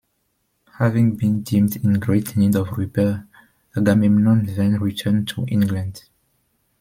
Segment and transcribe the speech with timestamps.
[0.79, 3.27] Having been deemed in great need of repair,
[3.77, 6.05] "Agamemnon" then returned to England.